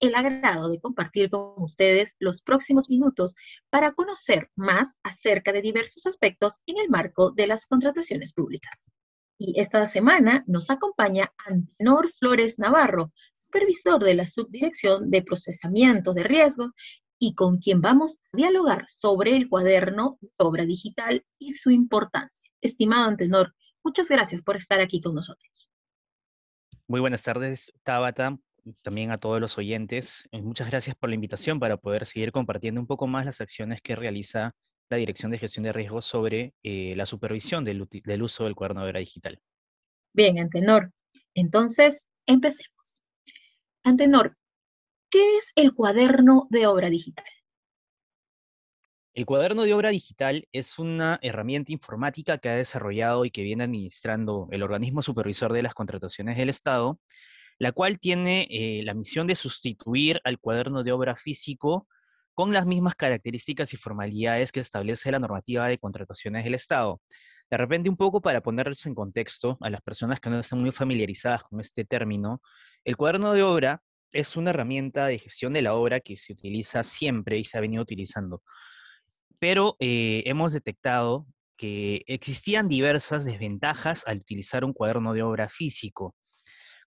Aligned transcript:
el 0.00 0.14
agrado 0.14 0.68
de 0.68 0.80
compartir 0.80 1.30
con 1.30 1.54
ustedes 1.56 2.16
los 2.18 2.42
próximos 2.42 2.90
minutos 2.90 3.34
para 3.70 3.92
conocer 3.92 4.50
más 4.54 4.96
acerca 5.02 5.52
de 5.52 5.62
diversos 5.62 6.06
aspectos 6.06 6.60
en 6.66 6.78
el 6.78 6.88
marco 6.88 7.30
de 7.30 7.46
las 7.46 7.66
contrataciones 7.66 8.32
públicas. 8.32 8.90
Y 9.38 9.60
esta 9.60 9.86
semana 9.88 10.44
nos 10.46 10.70
acompaña 10.70 11.32
Antenor 11.46 12.08
Flores 12.10 12.58
Navarro, 12.58 13.12
supervisor 13.34 14.02
de 14.02 14.14
la 14.14 14.26
Subdirección 14.26 15.10
de 15.10 15.22
Procesamiento 15.22 16.14
de 16.14 16.24
Riesgos 16.24 16.72
y 17.18 17.34
con 17.34 17.58
quien 17.58 17.80
vamos 17.80 18.14
a 18.14 18.36
dialogar 18.36 18.86
sobre 18.88 19.36
el 19.36 19.48
cuaderno 19.48 20.18
de 20.20 20.30
obra 20.38 20.64
digital 20.64 21.24
y 21.38 21.54
su 21.54 21.70
importancia. 21.70 22.50
Estimado 22.60 23.08
Antenor, 23.08 23.54
muchas 23.82 24.08
gracias 24.08 24.42
por 24.42 24.56
estar 24.56 24.80
aquí 24.80 25.00
con 25.00 25.14
nosotros. 25.14 25.70
Muy 26.88 27.00
buenas 27.00 27.22
tardes, 27.22 27.72
Tabata 27.82 28.38
también 28.82 29.10
a 29.10 29.18
todos 29.18 29.40
los 29.40 29.58
oyentes. 29.58 30.28
Eh, 30.32 30.42
muchas 30.42 30.70
gracias 30.70 30.96
por 30.96 31.08
la 31.08 31.14
invitación 31.14 31.60
para 31.60 31.76
poder 31.76 32.06
seguir 32.06 32.32
compartiendo 32.32 32.80
un 32.80 32.86
poco 32.86 33.06
más 33.06 33.24
las 33.24 33.40
acciones 33.40 33.80
que 33.82 33.96
realiza 33.96 34.54
la 34.88 34.96
Dirección 34.96 35.30
de 35.30 35.38
Gestión 35.38 35.64
de 35.64 35.72
Riesgos 35.72 36.04
sobre 36.04 36.54
eh, 36.62 36.94
la 36.96 37.06
supervisión 37.06 37.64
del, 37.64 37.86
del, 37.88 38.22
uso 38.22 38.44
del 38.44 38.54
cuaderno 38.54 38.82
de 38.82 38.88
obra 38.88 39.00
digital. 39.00 39.40
Bien, 40.12 40.38
Antenor. 40.38 40.92
Entonces, 41.34 42.06
empecemos. 42.26 43.02
Antenor, 43.82 44.36
¿qué 45.10 45.36
es 45.36 45.52
el 45.56 45.74
cuaderno 45.74 46.46
de 46.50 46.66
obra 46.66 46.88
digital? 46.88 47.26
El 49.14 49.24
cuaderno 49.24 49.62
de 49.62 49.72
obra 49.72 49.88
digital 49.88 50.46
es 50.52 50.78
una 50.78 51.18
herramienta 51.22 51.72
informática 51.72 52.36
que 52.36 52.50
ha 52.50 52.56
desarrollado 52.56 53.24
y 53.24 53.30
que 53.30 53.42
viene 53.42 53.64
administrando 53.64 54.48
el 54.50 54.62
organismo 54.62 55.00
supervisor 55.00 55.52
de 55.54 55.62
las 55.62 55.72
contrataciones 55.72 56.36
del 56.36 56.50
Estado 56.50 57.00
la 57.58 57.72
cual 57.72 57.98
tiene 57.98 58.46
eh, 58.50 58.82
la 58.84 58.94
misión 58.94 59.26
de 59.26 59.34
sustituir 59.34 60.20
al 60.24 60.38
cuaderno 60.38 60.82
de 60.82 60.92
obra 60.92 61.16
físico 61.16 61.88
con 62.34 62.52
las 62.52 62.66
mismas 62.66 62.94
características 62.94 63.72
y 63.72 63.78
formalidades 63.78 64.52
que 64.52 64.60
establece 64.60 65.10
la 65.10 65.18
normativa 65.18 65.66
de 65.68 65.78
contrataciones 65.78 66.44
del 66.44 66.54
Estado. 66.54 67.00
De 67.50 67.56
repente, 67.56 67.88
un 67.88 67.96
poco 67.96 68.20
para 68.20 68.42
ponerlos 68.42 68.84
en 68.86 68.94
contexto 68.94 69.56
a 69.60 69.70
las 69.70 69.80
personas 69.80 70.20
que 70.20 70.28
no 70.28 70.40
están 70.40 70.60
muy 70.60 70.72
familiarizadas 70.72 71.44
con 71.44 71.60
este 71.60 71.84
término, 71.84 72.42
el 72.84 72.96
cuaderno 72.96 73.32
de 73.32 73.42
obra 73.42 73.82
es 74.12 74.36
una 74.36 74.50
herramienta 74.50 75.06
de 75.06 75.18
gestión 75.18 75.52
de 75.52 75.62
la 75.62 75.74
obra 75.74 76.00
que 76.00 76.16
se 76.16 76.32
utiliza 76.32 76.84
siempre 76.84 77.38
y 77.38 77.44
se 77.44 77.56
ha 77.56 77.60
venido 77.60 77.82
utilizando. 77.82 78.42
Pero 79.38 79.76
eh, 79.80 80.22
hemos 80.26 80.52
detectado 80.52 81.26
que 81.56 82.04
existían 82.06 82.68
diversas 82.68 83.24
desventajas 83.24 84.04
al 84.06 84.18
utilizar 84.18 84.64
un 84.64 84.72
cuaderno 84.72 85.14
de 85.14 85.22
obra 85.22 85.48
físico 85.48 86.14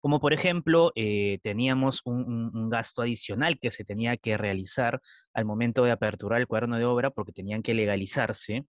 como 0.02 0.20
por 0.20 0.34
ejemplo 0.34 0.92
eh, 0.96 1.40
teníamos 1.44 2.02
un, 2.06 2.70
gasto 2.70 3.02
adicional 3.02 3.60
que 3.60 3.72
se 3.72 3.84
tenía 3.84 4.18
que 4.18 4.38
realizar 4.38 5.02
al 5.34 5.46
momento 5.46 5.84
de 5.84 5.92
aperturar 5.92 6.40
el 6.40 6.48
cuaderno 6.48 6.78
de 6.78 6.86
obra 6.86 7.10
porque 7.12 7.32
tenían 7.32 7.64
que 7.64 7.74
legalizarse, 7.74 8.66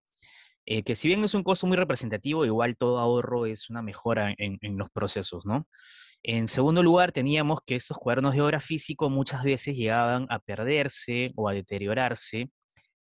eh, 0.67 0.83
que 0.83 0.97
si 0.97 1.09
bien 1.09 1.25
es 1.25 1.35
un 1.35 1.43
costo 1.43 1.67
muy 1.67 1.77
representativo, 1.77 2.45
igual 2.45 2.77
todo 2.77 2.99
ahorro 2.99 3.47
es 3.47 3.71
una 3.71 3.83
mejora 3.83 4.35
en, 4.37 4.59
los 4.79 4.91
procesos, 4.91 5.45
¿no? 5.47 5.67
En 6.23 6.49
segundo 6.49 6.83
lugar, 6.83 7.13
teníamos 7.13 7.61
que 7.65 7.77
estos 7.77 7.97
cuadernos 7.97 8.35
de 8.35 8.43
obra 8.43 8.61
físico 8.61 9.09
muchas 9.09 9.43
veces 9.43 9.77
llegaban 9.77 10.27
a 10.29 10.39
perderse 10.39 11.33
o 11.35 11.49
a 11.49 11.55
deteriorarse 11.55 12.51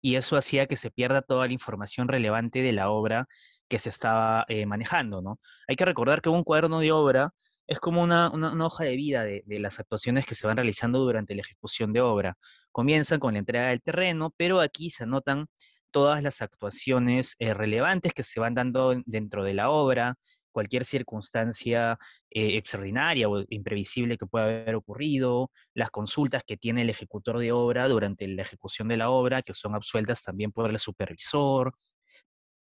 y 0.01 0.17
eso 0.17 0.37
hacía 0.37 0.67
que 0.67 0.77
se 0.77 0.91
pierda 0.91 1.23
toda 1.23 1.47
la 1.47 1.53
información 1.53 2.09
relevante 2.09 2.63
de 2.63 2.73
la 2.73 2.91
obra 2.91 3.27
que 3.69 3.79
se 3.79 3.89
estaba 3.89 4.45
eh, 4.49 4.67
manejando, 4.67 5.21
¿no? 5.21 5.41
Hay 5.69 5.77
que 5.77 5.85
recordar 5.85 6.23
que 6.23 6.29
un 6.29 6.45
cuaderno 6.45 6.81
de 6.81 6.93
obra 6.93 7.33
es 7.69 7.81
como 7.81 8.03
una, 8.03 8.33
hoja 8.65 8.85
de 8.85 8.97
vida 8.97 9.25
de, 9.25 9.45
las 9.47 9.79
actuaciones 9.79 10.25
que 10.25 10.35
se 10.35 10.47
van 10.47 10.57
realizando 10.57 11.01
durante 11.01 11.35
la 11.35 11.43
ejecución 11.43 11.93
de 11.93 12.01
obra. 12.01 12.39
Comienzan 12.73 13.21
con 13.21 13.35
la 13.35 13.41
entrega 13.41 13.69
del 13.69 13.83
terreno, 13.83 14.35
pero 14.37 14.61
aquí 14.61 14.89
se 14.89 15.05
anotan 15.05 15.47
todas 15.91 16.23
las 16.23 16.41
actuaciones 16.41 17.37
eh, 17.39 17.53
relevantes 17.53 18.15
que 18.15 18.23
se 18.23 18.41
van 18.41 18.55
dando 18.55 18.95
dentro 19.05 19.45
de 19.45 19.53
la 19.53 19.71
obra, 19.71 20.17
cualquier 20.51 20.87
circunstancia 20.87 21.99
eh, 22.31 22.57
extraordinaria 22.57 23.29
o 23.29 23.45
imprevisible 23.51 24.17
que 24.17 24.27
pueda 24.27 24.47
haber 24.47 24.75
ocurrido, 24.75 25.51
las 25.75 25.91
consultas 25.91 26.43
que 26.47 26.57
tiene 26.57 26.83
el 26.83 26.91
ejecutor 26.91 27.39
de 27.39 27.53
obra 27.53 27.87
durante 27.87 28.27
la 28.29 28.43
ejecución 28.43 28.89
de 28.89 28.97
la 28.97 29.11
obra, 29.11 29.43
que 29.43 29.53
son 29.53 29.75
absueltas 29.75 30.23
también 30.23 30.53
por 30.53 30.71
el 30.71 30.79
supervisor, 30.79 31.75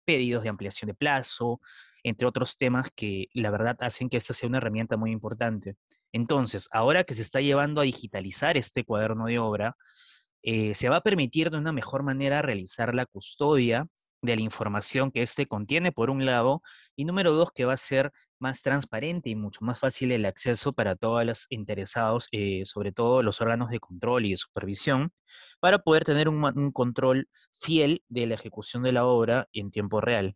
pedidos 0.03 0.41
de 0.41 0.49
ampliación 0.49 0.87
de 0.87 0.95
plazo, 0.95 1.61
entre 2.03 2.27
otros 2.27 2.57
temas 2.57 2.89
que 2.95 3.27
la 3.33 3.51
verdad 3.51 3.77
hacen 3.79 4.09
que 4.09 4.17
esta 4.17 4.33
sea 4.33 4.49
una 4.49 4.57
herramienta 4.57 4.97
muy 4.97 5.11
importante. 5.11 5.75
Entonces, 6.11 6.67
ahora 6.71 7.03
que 7.03 7.15
se 7.15 7.21
está 7.21 7.41
llevando 7.41 7.81
a 7.81 7.83
digitalizar 7.83 8.57
este 8.57 8.83
cuaderno 8.83 9.25
de 9.27 9.39
obra, 9.39 9.75
eh, 10.43 10.73
se 10.75 10.89
va 10.89 10.97
a 10.97 11.01
permitir 11.01 11.49
de 11.51 11.57
una 11.57 11.71
mejor 11.73 12.03
manera 12.03 12.41
realizar 12.41 12.95
la 12.95 13.05
custodia 13.05 13.87
de 14.21 14.35
la 14.35 14.41
información 14.41 15.11
que 15.11 15.21
éste 15.21 15.47
contiene, 15.47 15.91
por 15.91 16.09
un 16.09 16.25
lado, 16.25 16.61
y 16.95 17.05
número 17.05 17.33
dos, 17.33 17.51
que 17.53 17.65
va 17.65 17.73
a 17.73 17.77
ser 17.77 18.11
más 18.39 18.61
transparente 18.61 19.29
y 19.29 19.35
mucho 19.35 19.63
más 19.63 19.79
fácil 19.79 20.11
el 20.11 20.25
acceso 20.25 20.73
para 20.73 20.95
todos 20.95 21.25
los 21.25 21.45
interesados, 21.49 22.27
eh, 22.31 22.63
sobre 22.65 22.91
todo 22.91 23.23
los 23.23 23.41
órganos 23.41 23.69
de 23.69 23.79
control 23.79 24.25
y 24.25 24.31
de 24.31 24.37
supervisión, 24.37 25.11
para 25.59 25.79
poder 25.79 26.03
tener 26.03 26.29
un 26.29 26.71
control 26.71 27.29
fiel 27.59 28.03
de 28.09 28.27
la 28.27 28.35
ejecución 28.35 28.83
de 28.83 28.93
la 28.93 29.05
obra 29.05 29.47
en 29.53 29.71
tiempo 29.71 30.01
real. 30.01 30.35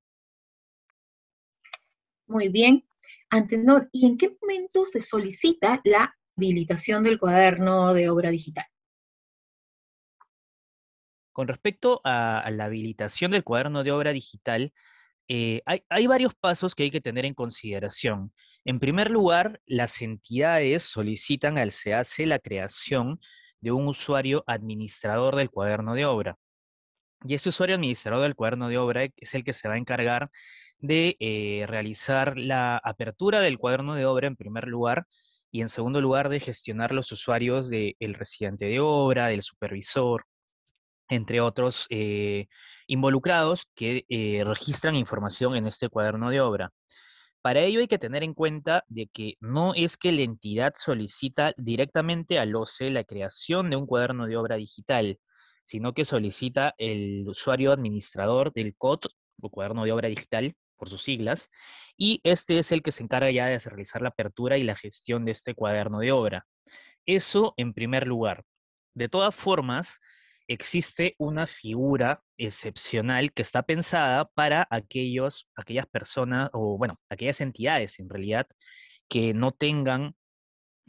Muy 2.34 2.50
bien. 2.50 2.84
Antenor, 3.30 3.90
¿y 3.92 4.08
en 4.08 4.18
qué 4.18 4.36
momento 4.42 4.88
se 4.88 5.04
solicita 5.04 5.80
la 5.84 6.16
habilitación 6.36 7.04
del 7.04 7.20
cuaderno 7.20 7.94
de 7.94 8.10
obra 8.10 8.32
digital? 8.32 8.66
Con 11.32 11.48
respecto 11.48 12.02
a, 12.04 12.50
la 12.50 12.66
habilitación 12.66 13.30
del 13.30 13.44
cuaderno 13.44 13.84
de 13.84 13.92
obra 13.92 14.14
digital, 14.14 14.74
eh, 15.28 15.62
hay, 15.68 16.08
varios 16.08 16.34
pasos 16.34 16.74
que 16.74 16.82
hay 16.82 16.90
que 16.90 17.02
tener 17.02 17.26
en 17.26 17.36
consideración. 17.36 18.34
En 18.66 18.80
primer 18.80 19.12
lugar, 19.12 19.62
las 19.68 20.02
entidades 20.02 20.86
solicitan 20.86 21.60
al 21.60 21.70
SEACE 21.70 22.26
la 22.26 22.40
creación 22.40 23.20
de 23.62 23.72
un 23.72 23.88
usuario 23.88 24.44
administrador 24.48 25.36
del 25.36 25.52
cuaderno 25.52 25.94
de 25.94 26.06
obra. 26.06 26.40
Y 27.26 27.36
ese 27.36 27.50
usuario 27.50 27.76
administrador 27.76 28.24
del 28.24 28.36
cuaderno 28.36 28.70
de 28.70 28.80
obra 28.80 29.08
es 29.18 29.36
el 29.36 29.44
que 29.44 29.54
se 29.54 29.68
va 29.68 29.76
a 29.76 29.78
encargar 29.78 30.32
de 30.84 31.16
eh, 31.22 31.66
realizar 31.66 32.38
la 32.38 32.78
apertura 32.78 33.40
del 33.40 33.58
cuaderno 33.58 33.96
de 33.96 34.06
obra 34.06 34.28
en 34.28 34.36
primer 34.36 34.68
lugar 34.68 35.08
y 35.50 35.62
en 35.62 35.70
segundo 35.70 36.02
lugar 36.02 36.28
de 36.28 36.42
gestionar 36.42 36.92
los 36.94 37.12
usuarios 37.14 37.70
del 37.70 38.14
residente 38.16 38.66
de 38.66 38.82
obra, 38.82 39.28
del 39.28 39.44
supervisor, 39.44 40.26
entre 41.10 41.40
otros 41.40 41.88
eh, 41.90 42.48
involucrados 42.88 43.68
que 43.76 44.06
eh, 44.10 44.44
registran 44.46 44.96
información 44.96 45.56
en 45.56 45.68
este 45.68 45.88
cuaderno 45.88 46.30
de 46.32 46.42
obra. 46.42 46.72
Para 47.42 47.62
ello 47.62 47.80
hay 47.80 47.88
que 47.88 48.00
tener 48.00 48.24
en 48.24 48.34
cuenta 48.34 48.84
de 48.90 49.08
que 49.08 49.36
no 49.40 49.74
es 49.76 49.96
que 49.96 50.12
la 50.12 50.24
entidad 50.24 50.74
solicita 50.78 51.54
directamente 51.56 52.40
al 52.40 52.56
OCE 52.56 52.90
la 52.90 53.06
creación 53.06 53.70
de 53.70 53.78
un 53.78 53.88
cuaderno 53.88 54.28
de 54.28 54.36
obra 54.36 54.58
digital, 54.58 55.18
sino 55.64 55.94
que 55.94 56.04
solicita 56.04 56.74
el 56.78 57.26
usuario 57.28 57.72
administrador 57.72 58.52
del 58.52 58.76
COD 58.76 59.06
o 59.42 59.50
cuaderno 59.50 59.86
de 59.86 59.92
obra 59.94 60.10
digital 60.10 60.56
por 60.78 60.90
sus 60.90 61.04
siglas, 61.04 61.50
y 61.98 62.22
este 62.24 62.60
es 62.60 62.72
el 62.72 62.82
que 62.82 62.92
se 62.92 63.04
encarga 63.04 63.32
ya 63.32 63.48
de 63.48 63.60
realizar 63.60 64.02
la 64.02 64.10
apertura 64.10 64.58
y 64.58 64.64
la 64.64 64.76
gestión 64.76 65.26
de 65.26 65.32
este 65.32 65.56
cuaderno 65.56 66.00
de 66.00 66.12
obra. 66.12 66.46
Eso 67.06 67.54
en 67.58 67.74
primer 67.74 68.08
lugar. 68.08 68.44
De 68.96 69.10
todas 69.10 69.36
formas, 69.36 70.00
existe 70.48 71.16
una 71.18 71.48
figura 71.48 72.22
excepcional 72.38 73.34
que 73.34 73.42
está 73.42 73.64
pensada 73.64 74.30
para 74.34 74.68
aquellos, 74.70 75.50
aquellas 75.56 75.88
personas, 75.88 76.50
o 76.54 76.78
bueno, 76.78 77.00
aquellas 77.10 77.42
entidades 77.42 78.00
en 78.00 78.10
realidad, 78.10 78.48
que 79.10 79.34
no 79.34 79.52
tengan 79.52 80.16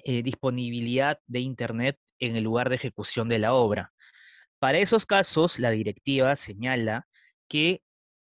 eh, 0.05 0.23
disponibilidad 0.23 1.19
de 1.27 1.41
Internet 1.41 1.99
en 2.19 2.37
el 2.37 2.45
lugar 2.45 2.69
de 2.69 2.77
ejecución 2.77 3.29
de 3.29 3.39
la 3.39 3.55
obra. 3.55 3.93
Para 4.59 4.79
esos 4.79 5.07
casos, 5.07 5.59
la 5.59 5.71
directiva 5.71 6.37
señala 6.37 7.07
que 7.49 7.83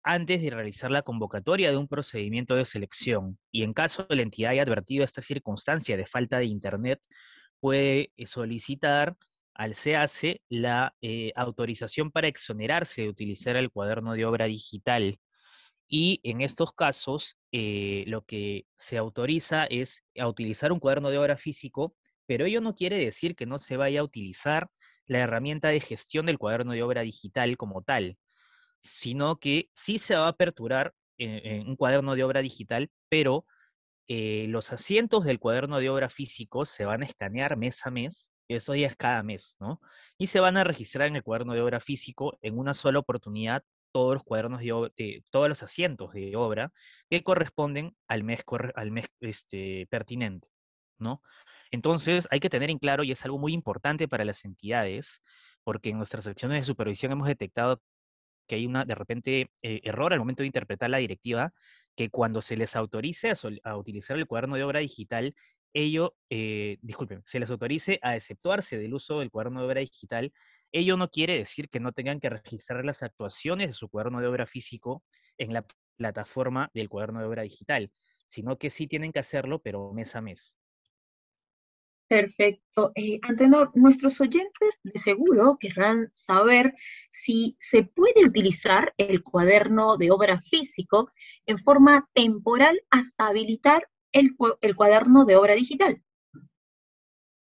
antes 0.03 0.43
de 0.43 0.51
realizar 0.51 0.91
la 0.91 1.03
convocatoria 1.03 1.71
de 1.71 1.77
un 1.77 1.89
procedimiento 1.89 2.55
de 2.55 2.65
selección 2.65 3.39
y 3.53 3.63
en 3.63 3.73
caso 3.73 4.07
de 4.09 4.17
la 4.17 4.23
entidad 4.23 4.53
haya 4.53 4.63
advertido 4.63 5.05
esta 5.05 5.23
circunstancia 5.23 5.97
de 5.97 6.07
falta 6.07 6.39
de 6.39 6.47
Internet, 6.47 7.01
puede 7.61 8.13
eh, 8.17 8.27
solicitar 8.27 9.17
al 9.55 9.75
SEACE 9.75 10.41
la 10.49 10.95
eh, 11.03 11.33
autorización 11.37 12.11
para 12.11 12.29
exonerarse 12.29 13.03
de 13.03 13.09
utilizar 13.09 13.57
el 13.57 13.71
cuaderno 13.71 14.15
de 14.15 14.25
obra 14.25 14.47
digital. 14.47 15.19
Y 15.87 16.21
en 16.23 16.41
estos 16.41 16.73
casos, 16.73 17.37
eh, 17.53 18.05
lo 18.07 18.25
que 18.25 18.65
se 18.77 18.97
autoriza 18.97 19.65
es 19.67 20.05
a 20.19 20.29
utilizar 20.29 20.73
un 20.73 20.79
cuaderno 20.81 21.11
de 21.11 21.19
obra 21.19 21.37
físico, 21.37 21.95
pero 22.27 22.47
ello 22.47 22.61
no 22.61 22.75
quiere 22.75 22.97
decir 22.97 23.35
que 23.35 23.45
no 23.45 23.59
se 23.59 23.77
vaya 23.77 24.01
a 24.01 24.05
utilizar 24.05 24.69
la 25.07 25.19
herramienta 25.19 25.69
de 25.69 25.81
gestión 25.81 26.27
del 26.27 26.39
cuaderno 26.39 26.73
de 26.73 26.83
obra 26.83 27.03
digital 27.03 27.57
como 27.57 27.83
tal, 27.83 28.17
sino 28.83 29.39
que 29.39 29.71
sí 29.73 29.99
se 29.99 30.15
va 30.15 30.27
a 30.27 30.31
aperturar 30.31 30.95
eh, 31.19 31.63
un 31.67 31.77
cuaderno 31.77 32.15
de 32.15 32.25
obra 32.25 32.41
digital, 32.41 32.91
pero 33.09 33.45
eh, 34.09 34.47
los 34.49 34.73
asientos 34.73 35.25
del 35.25 35.39
cuaderno 35.39 35.79
de 35.79 35.91
obra 35.91 36.11
físico 36.11 36.67
se 36.67 36.85
van 36.85 37.03
a 37.03 37.07
escanear 37.07 37.57
mes 37.57 37.87
a 37.87 37.91
mes, 37.91 38.33
eso 38.49 38.75
ya 38.75 38.89
es 38.89 38.97
cada 38.97 39.23
mes, 39.23 39.57
¿no? 39.61 39.81
Y 40.19 40.27
se 40.27 40.41
van 40.41 40.57
a 40.57 40.65
registrar 40.65 41.09
en 41.09 41.17
el 41.17 41.23
cuaderno 41.23 41.53
de 41.53 41.61
obra 41.61 41.79
físico 41.79 42.39
en 42.43 42.59
una 42.59 42.75
sola 42.75 42.99
oportunidad 42.99 43.63
todos 43.93 44.15
los 44.15 44.25
cuadernos 44.25 44.61
de, 44.61 45.25
todos 45.31 45.49
los 45.49 45.63
asientos 45.63 46.13
de 46.13 46.35
obra 46.37 46.73
que 47.09 47.23
corresponden 47.23 47.95
al 48.09 48.25
mes, 48.25 48.41
al 48.75 48.91
mes 48.91 49.07
este, 49.21 49.87
pertinente, 49.91 50.49
¿no? 50.99 51.23
Entonces 51.71 52.27
hay 52.31 52.41
que 52.41 52.51
tener 52.51 52.71
en 52.71 52.79
claro, 52.79 53.05
y 53.05 53.13
es 53.13 53.25
algo 53.25 53.39
muy 53.39 53.53
importante 53.53 54.09
para 54.09 54.25
las 54.25 54.45
entidades, 54.45 55.23
porque 55.63 55.91
en 55.91 55.99
nuestras 55.99 56.27
acciones 56.27 56.63
de 56.63 56.65
supervisión 56.65 57.13
hemos 57.13 57.29
detectado 57.29 57.81
que 58.51 58.57
hay 58.57 58.67
una, 58.67 58.85
de 58.85 58.97
repente, 58.97 59.53
eh, 59.63 59.81
error 59.85 60.13
al 60.13 60.19
momento 60.19 60.43
de 60.43 60.49
interpretar 60.49 60.91
la 60.91 60.99
directiva, 60.99 61.55
que 61.95 62.11
cuando 62.11 62.43
se 62.43 62.57
les 62.57 62.75
autorice 62.75 63.33
a, 63.63 63.77
utilizar 63.77 64.19
el 64.19 64.27
cuaderno 64.27 64.57
de 64.57 64.65
obra 64.65 64.81
digital, 64.81 65.37
ello, 65.73 66.17
eh, 66.31 66.77
disculpen, 66.83 67.23
se 67.25 67.39
les 67.39 67.49
autorice 67.49 68.01
a 68.03 68.17
exceptuarse 68.17 68.77
del 68.77 68.93
uso 68.93 69.21
del 69.21 69.31
cuaderno 69.31 69.61
de 69.61 69.67
obra 69.67 69.81
digital, 69.83 70.33
ello 70.73 70.97
no 70.97 71.11
quiere 71.11 71.39
decir 71.39 71.69
que 71.69 71.79
no 71.79 71.93
tengan 71.93 72.19
que 72.19 72.29
registrar 72.29 72.85
las 72.85 73.05
actuaciones 73.05 73.69
de 73.69 73.73
su 73.73 73.89
cuaderno 73.89 74.21
de 74.21 74.27
obra 74.27 74.47
físico 74.47 75.05
en 75.39 75.53
la 75.53 75.65
plataforma 75.97 76.73
del 76.75 76.89
cuaderno 76.89 77.21
de 77.21 77.27
obra 77.27 77.43
digital, 77.43 77.93
sino 78.27 78.59
que 78.59 78.71
sí 78.71 78.89
tienen 78.89 79.13
que 79.13 79.21
hacerlo, 79.21 79.63
pero 79.63 79.93
mes 79.93 80.17
a 80.17 80.21
mes. 80.21 80.59
Perfecto. 82.11 82.91
Eh, 82.97 83.21
Antenor, 83.23 83.71
nuestros 83.77 84.21
oyentes 84.21 84.81
de 84.83 85.01
seguro 85.01 85.57
querrán 85.61 86.11
saber 86.13 86.75
si 87.09 87.55
se 87.61 87.85
puede 87.85 88.27
utilizar 88.27 88.93
el 88.97 89.23
cuaderno 89.23 89.97
de 89.97 90.11
obra 90.11 90.41
físico 90.41 91.13
en 91.47 91.59
forma 91.59 92.09
temporal 92.13 92.83
hasta 92.91 93.29
habilitar 93.29 93.89
el, 94.11 94.35
el 94.61 94.75
cuaderno 94.75 95.25
de 95.25 95.37
obra 95.37 95.55
digital. 95.55 96.03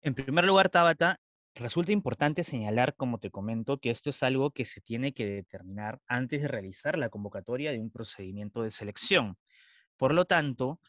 En 0.03 0.13
primer 0.13 0.45
lugar, 0.45 0.69
Tabata, 0.69 1.19
resulta 1.55 1.91
importante 1.91 2.43
señalar, 2.43 2.95
como 2.95 3.17
te 3.17 3.31
comento, 3.31 3.79
que 3.79 3.89
esto 3.89 4.11
es 4.11 4.21
algo 4.21 4.51
que 4.51 4.65
se 4.65 4.81
tiene 4.81 5.15
que 5.15 5.25
determinar 5.25 5.99
antes 6.05 6.43
de 6.43 6.47
realizar 6.47 6.99
la 6.99 7.09
convocatoria 7.09 7.71
de 7.71 7.79
un 7.79 7.89
procedimiento 7.89 8.61
de 8.61 8.69
selección. 8.69 9.35
Por 9.97 10.13
lo 10.13 10.25
tanto, 10.25 10.79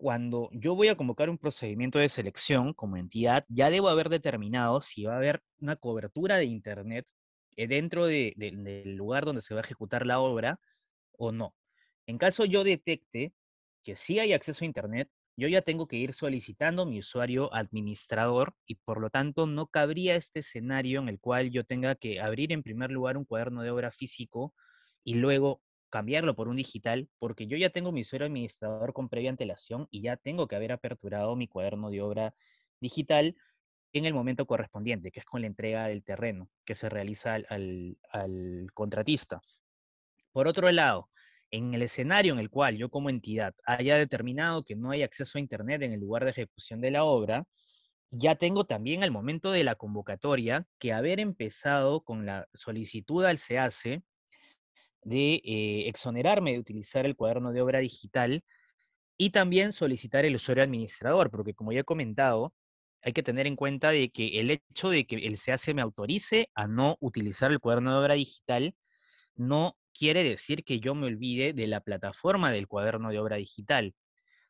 cuando 0.00 0.48
yo 0.52 0.74
voy 0.74 0.88
a 0.88 0.96
convocar 0.96 1.28
un 1.28 1.36
procedimiento 1.36 1.98
de 1.98 2.08
selección 2.08 2.72
como 2.72 2.96
entidad, 2.96 3.44
ya 3.48 3.68
debo 3.68 3.90
haber 3.90 4.08
determinado 4.08 4.80
si 4.80 5.04
va 5.04 5.12
a 5.12 5.16
haber 5.18 5.42
una 5.60 5.76
cobertura 5.76 6.38
de 6.38 6.46
Internet 6.46 7.06
eh, 7.54 7.66
dentro 7.66 8.06
del 8.06 8.96
lugar 8.96 9.26
donde 9.26 9.42
se 9.42 9.52
va 9.52 9.60
a 9.60 9.62
ejecutar 9.62 10.06
la 10.06 10.20
obra 10.20 10.58
o 11.18 11.32
no. 11.32 11.54
En 12.06 12.16
caso 12.16 12.46
yo 12.46 12.64
detecte 12.64 13.34
que 13.84 13.94
sí 13.96 14.18
hay 14.18 14.32
acceso 14.32 14.64
a 14.64 14.66
Internet, 14.66 15.10
yo 15.36 15.48
ya 15.48 15.60
tengo 15.60 15.86
que 15.86 15.96
ir 15.96 16.14
solicitando 16.14 16.86
mi 16.86 16.98
usuario 16.98 17.52
administrador 17.54 18.54
y 18.64 18.76
por 18.76 19.02
lo 19.02 19.10
tanto 19.10 19.46
no 19.46 19.66
cabría 19.66 20.16
este 20.16 20.40
escenario 20.40 21.00
en 21.02 21.10
el 21.10 21.20
cual 21.20 21.50
yo 21.50 21.64
tenga 21.64 21.94
que 21.94 22.20
abrir 22.22 22.52
en 22.52 22.62
primer 22.62 22.90
lugar 22.90 23.18
un 23.18 23.26
cuaderno 23.26 23.62
de 23.62 23.70
obra 23.70 23.92
físico 23.92 24.54
y 25.04 25.14
luego 25.16 25.60
cambiarlo 25.90 26.34
por 26.34 26.48
un 26.48 26.56
digital, 26.56 27.08
porque 27.18 27.46
yo 27.46 27.56
ya 27.56 27.70
tengo 27.70 27.92
mi 27.92 28.02
usuario 28.02 28.26
administrador 28.26 28.92
con 28.92 29.08
previa 29.08 29.30
antelación 29.30 29.88
y 29.90 30.02
ya 30.02 30.16
tengo 30.16 30.48
que 30.48 30.56
haber 30.56 30.72
aperturado 30.72 31.36
mi 31.36 31.48
cuaderno 31.48 31.90
de 31.90 32.00
obra 32.00 32.34
digital 32.80 33.36
en 33.92 34.04
el 34.04 34.14
momento 34.14 34.46
correspondiente, 34.46 35.10
que 35.10 35.20
es 35.20 35.26
con 35.26 35.40
la 35.40 35.48
entrega 35.48 35.88
del 35.88 36.04
terreno 36.04 36.48
que 36.64 36.74
se 36.74 36.88
realiza 36.88 37.34
al, 37.34 37.98
al 38.12 38.68
contratista. 38.72 39.42
Por 40.32 40.46
otro 40.46 40.70
lado, 40.70 41.10
en 41.50 41.74
el 41.74 41.82
escenario 41.82 42.32
en 42.32 42.38
el 42.38 42.50
cual 42.50 42.76
yo 42.76 42.88
como 42.88 43.10
entidad 43.10 43.54
haya 43.64 43.96
determinado 43.96 44.64
que 44.64 44.76
no 44.76 44.92
hay 44.92 45.02
acceso 45.02 45.38
a 45.38 45.40
Internet 45.40 45.82
en 45.82 45.92
el 45.92 46.00
lugar 46.00 46.24
de 46.24 46.30
ejecución 46.30 46.80
de 46.80 46.92
la 46.92 47.04
obra, 47.04 47.44
ya 48.12 48.36
tengo 48.36 48.64
también 48.64 49.02
al 49.02 49.10
momento 49.10 49.50
de 49.52 49.64
la 49.64 49.76
convocatoria 49.76 50.66
que 50.78 50.92
haber 50.92 51.20
empezado 51.20 52.02
con 52.02 52.26
la 52.26 52.46
solicitud 52.54 53.24
al 53.24 53.38
SEACE 53.38 54.02
de 55.02 55.42
eh, 55.44 55.88
exonerarme 55.88 56.52
de 56.52 56.58
utilizar 56.58 57.06
el 57.06 57.16
cuaderno 57.16 57.52
de 57.52 57.62
obra 57.62 57.80
digital 57.80 58.44
y 59.18 59.30
también 59.30 59.72
solicitar 59.72 60.24
el 60.24 60.36
usuario 60.36 60.64
administrador, 60.64 61.30
porque 61.30 61.54
como 61.54 61.72
ya 61.72 61.80
he 61.80 61.84
comentado, 61.84 62.54
hay 63.02 63.12
que 63.12 63.22
tener 63.22 63.46
en 63.46 63.56
cuenta 63.56 63.90
de 63.90 64.10
que 64.10 64.40
el 64.40 64.50
hecho 64.50 64.90
de 64.90 65.06
que 65.06 65.16
el 65.16 65.38
CAC 65.38 65.74
me 65.74 65.82
autorice 65.82 66.50
a 66.54 66.66
no 66.66 66.96
utilizar 67.00 67.50
el 67.50 67.60
cuaderno 67.60 67.92
de 67.92 67.98
obra 67.98 68.14
digital 68.14 68.74
no 69.36 69.76
quiere 69.94 70.22
decir 70.24 70.64
que 70.64 70.80
yo 70.80 70.94
me 70.94 71.06
olvide 71.06 71.52
de 71.52 71.66
la 71.66 71.80
plataforma 71.80 72.52
del 72.52 72.68
cuaderno 72.68 73.10
de 73.10 73.18
obra 73.18 73.36
digital, 73.36 73.94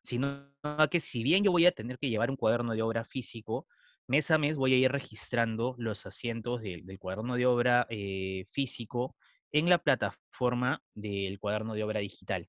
sino 0.02 0.52
que 0.90 1.00
si 1.00 1.22
bien 1.22 1.44
yo 1.44 1.52
voy 1.52 1.66
a 1.66 1.72
tener 1.72 1.98
que 1.98 2.10
llevar 2.10 2.30
un 2.30 2.36
cuaderno 2.36 2.74
de 2.74 2.82
obra 2.82 3.04
físico, 3.04 3.66
mes 4.06 4.30
a 4.30 4.38
mes 4.38 4.56
voy 4.56 4.74
a 4.74 4.78
ir 4.78 4.90
registrando 4.90 5.74
los 5.78 6.06
asientos 6.06 6.60
del 6.62 6.98
cuaderno 6.98 7.36
de 7.36 7.46
obra 7.46 7.86
eh, 7.90 8.46
físico 8.50 9.16
en 9.52 9.68
la 9.68 9.78
plataforma 9.78 10.82
del 10.94 11.38
cuaderno 11.38 11.74
de 11.74 11.84
obra 11.84 12.00
digital. 12.00 12.48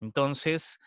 Entonces, 0.00 0.78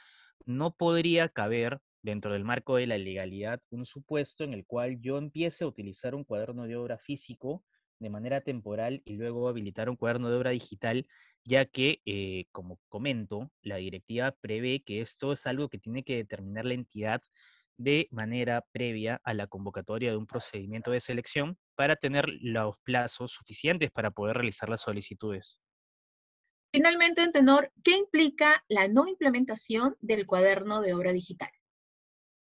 no 0.45 0.75
podría 0.75 1.29
caber 1.29 1.79
dentro 2.01 2.33
del 2.33 2.45
marco 2.45 2.77
de 2.77 2.87
la 2.87 2.97
legalidad 2.97 3.61
un 3.69 3.85
supuesto 3.85 4.43
en 4.43 4.53
el 4.53 4.65
cual 4.65 4.99
yo 5.01 5.17
empiece 5.17 5.63
a 5.63 5.67
utilizar 5.67 6.15
un 6.15 6.23
cuaderno 6.23 6.65
de 6.65 6.77
obra 6.77 6.97
físico 6.97 7.63
de 7.99 8.09
manera 8.09 8.41
temporal 8.41 9.01
y 9.05 9.15
luego 9.17 9.49
habilitar 9.49 9.89
un 9.89 9.97
cuaderno 9.97 10.29
de 10.29 10.37
obra 10.37 10.51
digital, 10.51 11.05
ya 11.43 11.65
que, 11.65 12.01
eh, 12.05 12.45
como 12.51 12.79
comento, 12.87 13.51
la 13.61 13.75
directiva 13.77 14.31
prevé 14.39 14.83
que 14.83 15.01
esto 15.01 15.33
es 15.33 15.45
algo 15.47 15.67
que 15.69 15.79
tiene 15.79 16.03
que 16.03 16.15
determinar 16.15 16.65
la 16.65 16.75
entidad 16.75 17.21
de 17.79 18.09
manera 18.11 18.65
previa 18.73 19.21
a 19.23 19.33
la 19.33 19.47
convocatoria 19.47 20.11
de 20.11 20.17
un 20.17 20.27
procedimiento 20.27 20.91
de 20.91 20.99
selección 20.99 21.57
para 21.75 21.95
tener 21.95 22.27
los 22.41 22.75
plazos 22.83 23.31
suficientes 23.31 23.89
para 23.89 24.11
poder 24.11 24.35
realizar 24.35 24.69
las 24.69 24.81
solicitudes. 24.81 25.61
Finalmente, 26.73 27.23
en 27.23 27.31
tenor, 27.31 27.71
¿qué 27.83 27.95
implica 27.95 28.65
la 28.67 28.89
no 28.89 29.07
implementación 29.07 29.95
del 30.01 30.27
cuaderno 30.27 30.81
de 30.81 30.93
obra 30.93 31.13
digital? 31.13 31.49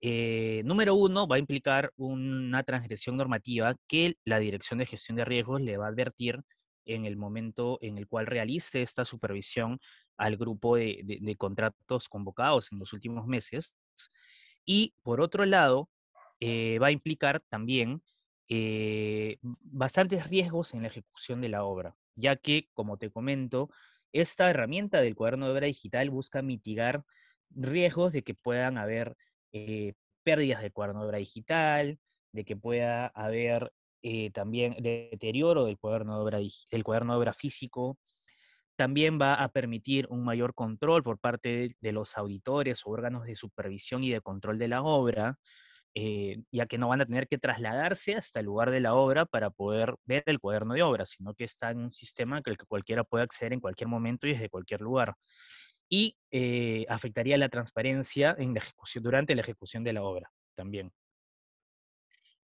eh, 0.00 0.62
número 0.64 0.94
uno, 0.94 1.26
va 1.26 1.36
a 1.36 1.38
implicar 1.38 1.92
una 1.96 2.62
transgresión 2.64 3.16
normativa 3.16 3.76
que 3.88 4.16
la 4.24 4.38
Dirección 4.38 4.78
de 4.78 4.86
Gestión 4.86 5.16
de 5.16 5.24
Riesgos 5.24 5.60
le 5.60 5.76
va 5.76 5.86
a 5.86 5.88
advertir 5.88 6.40
en 6.84 7.04
el 7.04 7.16
momento 7.16 7.78
en 7.80 7.98
el 7.98 8.08
cual 8.08 8.26
realice 8.26 8.82
esta 8.82 9.04
supervisión 9.04 9.78
al 10.16 10.36
grupo 10.36 10.76
de 10.76 11.36
contratos 11.38 12.08
convocados 12.08 12.72
en 12.72 12.80
los 12.80 12.92
últimos 12.92 13.26
meses. 13.26 13.72
Y 14.64 14.94
por 15.02 15.20
otro 15.20 15.44
lado, 15.44 15.88
eh, 16.40 16.80
va 16.80 16.88
a 16.88 16.92
implicar 16.92 17.40
también 17.48 18.02
eh, 18.48 19.38
bastantes 19.40 20.28
riesgos 20.28 20.74
en 20.74 20.82
la 20.82 20.88
ejecución 20.88 21.40
de 21.40 21.48
la 21.48 21.64
obra, 21.64 21.96
ya 22.16 22.34
que, 22.34 22.68
como 22.74 22.98
te 22.98 23.10
comento, 23.10 23.70
esta 24.12 24.50
herramienta 24.50 25.00
del 25.00 25.14
cuaderno 25.14 25.46
de 25.46 25.52
obra 25.52 25.66
digital 25.68 26.10
busca 26.10 26.42
mitigar 26.42 27.04
riesgos 27.54 28.12
de 28.12 28.22
que 28.22 28.34
puedan 28.34 28.78
haber 28.78 29.16
eh, 29.52 29.94
pérdidas 30.24 30.62
de 30.62 30.72
obra 30.74 31.18
digital, 31.18 31.98
de 32.32 32.44
que 32.44 32.56
pueda 32.56 33.06
haber 33.08 33.72
también 34.32 34.74
deterioro 34.80 35.64
del 35.64 35.78
cuaderno 35.78 36.16
de 36.16 36.22
obra, 36.22 36.38
del 36.72 36.82
cuaderno 36.82 37.12
de 37.12 37.18
obra 37.20 37.32
físico, 37.32 37.98
también 38.76 39.18
va 39.20 39.34
a 39.34 39.48
permitir 39.48 40.06
un 40.10 40.24
mayor 40.24 40.54
control 40.54 41.02
por 41.02 41.18
parte 41.18 41.76
de 41.80 41.92
los 41.92 42.16
auditores 42.16 42.82
o 42.84 42.90
órganos 42.90 43.24
de 43.24 43.36
supervisión 43.36 44.02
y 44.02 44.10
de 44.10 44.20
control 44.20 44.58
de 44.58 44.68
la 44.68 44.82
obra, 44.82 45.38
eh, 45.94 46.42
ya 46.50 46.66
que 46.66 46.78
no 46.78 46.88
van 46.88 47.02
a 47.02 47.06
tener 47.06 47.28
que 47.28 47.38
trasladarse 47.38 48.14
hasta 48.14 48.40
el 48.40 48.46
lugar 48.46 48.70
de 48.70 48.80
la 48.80 48.94
obra 48.94 49.26
para 49.26 49.50
poder 49.50 49.94
ver 50.04 50.22
el 50.26 50.40
cuaderno 50.40 50.74
de 50.74 50.82
obra, 50.82 51.06
sino 51.06 51.34
que 51.34 51.44
está 51.44 51.70
en 51.70 51.78
un 51.78 51.92
sistema 51.92 52.42
que 52.42 52.56
cualquiera 52.66 53.04
puede 53.04 53.24
acceder 53.24 53.52
en 53.52 53.60
cualquier 53.60 53.88
momento 53.88 54.26
y 54.26 54.32
desde 54.32 54.48
cualquier 54.48 54.80
lugar. 54.80 55.14
Y 55.92 56.16
eh, 56.30 56.86
afectaría 56.88 57.36
la 57.36 57.50
transparencia 57.50 58.34
en 58.38 58.54
la 58.54 58.60
ejecución, 58.60 59.04
durante 59.04 59.34
la 59.34 59.42
ejecución 59.42 59.84
de 59.84 59.92
la 59.92 60.02
obra 60.02 60.32
también. 60.54 60.90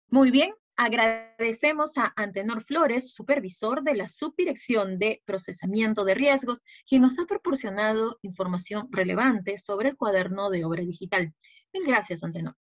Muy 0.09 0.33
bien, 0.33 0.53
Agradecemos 0.79 1.97
a 1.97 2.12
Antenor 2.17 2.61
Flores, 2.61 3.15
supervisor 3.15 3.83
de 3.83 3.95
la 3.95 4.11
Subdirección 4.11 4.99
de 4.99 5.23
Procesamiento 5.25 6.05
de 6.05 6.15
Riesgos, 6.15 6.62
quien 6.87 7.00
nos 7.00 7.19
ha 7.19 7.25
proporcionado 7.25 8.19
información 8.21 8.87
relevante 8.91 9.57
sobre 9.57 9.88
el 9.88 9.97
cuaderno 9.97 10.50
de 10.50 10.67
obra 10.67 10.83
digital. 10.83 11.33
Mil 11.73 11.87
gracias, 11.87 12.23
Antenor. 12.23 12.57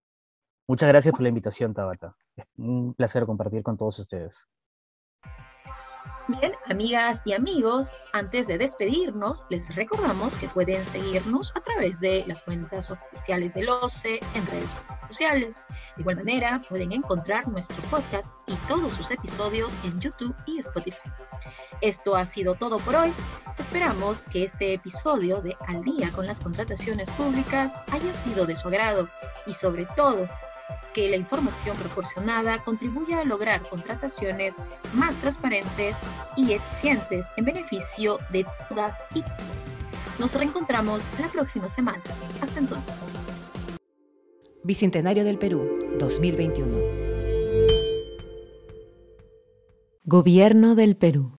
Muchas 0.69 0.89
gracias 0.91 1.11
por 1.11 1.23
la 1.23 1.29
invitación, 1.29 1.75
Tabata. 1.75 2.17
Es 2.37 2.45
un 2.57 2.95
placer 2.95 3.27
compartir 3.27 3.65
con 3.65 3.77
todos 3.77 3.99
ustedes. 3.99 4.47
Bien, 6.27 6.53
amigas 6.71 7.21
y 7.27 7.35
amigos, 7.35 7.93
antes 8.15 8.47
de 8.47 8.57
despedirnos, 8.57 9.45
les 9.51 9.75
recordamos 9.75 10.39
que 10.39 10.49
pueden 10.49 10.83
seguirnos 10.87 11.55
a 11.55 11.61
través 11.61 12.01
de 12.01 12.25
las 12.27 12.43
cuentas 12.43 12.91
oficiales 12.91 13.53
del 13.53 13.69
OCE 13.69 14.21
en 14.35 14.47
redes 14.47 14.71
sociales. 15.09 15.67
De 15.97 16.01
igual 16.01 16.17
manera, 16.17 16.63
pueden 16.67 16.93
encontrar 16.93 17.47
nuestro 17.49 17.77
podcast 17.91 18.25
y 18.47 18.55
todos 18.67 18.93
sus 18.93 19.11
episodios 19.11 19.75
en 19.85 20.01
YouTube 20.01 20.35
y 20.47 20.61
Spotify. 20.61 21.11
Esto 21.83 22.17
ha 22.17 22.25
sido 22.25 22.55
todo 22.55 22.79
por 22.79 22.97
hoy. 22.97 23.13
Esperamos 23.59 24.23
que 24.25 24.45
este 24.45 24.73
episodio 24.73 25.43
de 25.43 25.55
Al 25.67 25.85
día 25.85 26.11
con 26.11 26.27
las 26.27 26.41
contrataciones 26.41 27.11
públicas 27.11 27.75
haya 27.93 28.15
sido 28.15 28.47
de 28.47 28.57
su 28.57 28.69
agrado 28.69 29.11
y 29.47 29.53
sobre 29.53 29.85
todo 29.95 30.27
que 30.95 31.09
la 31.09 31.17
información 31.17 31.77
proporcionada 31.77 32.63
contribuya 32.63 33.21
a 33.21 33.25
lograr 33.25 33.69
contrataciones 33.69 34.55
más 34.93 35.17
transparentes 35.17 35.97
y 36.37 36.53
eficientes 36.53 37.27
en 37.37 37.45
beneficio 37.45 38.19
de 38.31 38.47
todas 38.69 39.05
y 39.15 39.23
todos. 39.23 39.65
Nos 40.19 40.33
reencontramos 40.33 41.03
la 41.21 41.29
próxima 41.29 41.69
semana. 41.69 42.03
Hasta 42.41 42.61
entonces. 42.61 42.95
Bicentenario 44.63 45.25
del 45.25 45.39
Perú, 45.39 45.97
2021. 45.99 46.79
Gobierno 50.05 50.75
del 50.75 50.97
Perú. 50.97 51.37